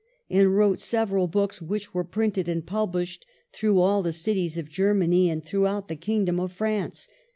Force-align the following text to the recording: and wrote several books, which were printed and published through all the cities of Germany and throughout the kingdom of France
and 0.31 0.55
wrote 0.55 0.79
several 0.79 1.27
books, 1.27 1.61
which 1.61 1.93
were 1.93 2.03
printed 2.03 2.49
and 2.49 2.65
published 2.65 3.23
through 3.53 3.79
all 3.79 4.01
the 4.01 4.11
cities 4.11 4.57
of 4.57 4.67
Germany 4.67 5.29
and 5.29 5.45
throughout 5.45 5.89
the 5.89 5.95
kingdom 5.95 6.39
of 6.39 6.51
France 6.51 7.07